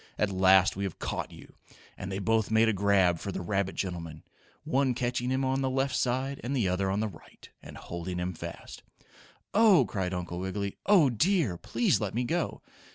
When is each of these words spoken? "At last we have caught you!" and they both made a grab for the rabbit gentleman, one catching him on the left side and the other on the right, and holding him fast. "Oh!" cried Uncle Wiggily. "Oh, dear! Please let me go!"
"At 0.17 0.31
last 0.31 0.75
we 0.75 0.83
have 0.83 0.97
caught 0.97 1.29
you!" 1.31 1.53
and 1.95 2.11
they 2.11 2.17
both 2.17 2.49
made 2.49 2.67
a 2.67 2.73
grab 2.73 3.19
for 3.19 3.31
the 3.31 3.39
rabbit 3.43 3.75
gentleman, 3.75 4.23
one 4.63 4.95
catching 4.95 5.29
him 5.29 5.45
on 5.45 5.61
the 5.61 5.69
left 5.69 5.95
side 5.95 6.41
and 6.43 6.55
the 6.55 6.67
other 6.67 6.89
on 6.89 7.01
the 7.01 7.07
right, 7.07 7.47
and 7.61 7.77
holding 7.77 8.17
him 8.17 8.33
fast. 8.33 8.81
"Oh!" 9.53 9.85
cried 9.85 10.11
Uncle 10.15 10.39
Wiggily. 10.39 10.75
"Oh, 10.87 11.11
dear! 11.11 11.55
Please 11.55 12.01
let 12.01 12.15
me 12.15 12.23
go!" 12.23 12.63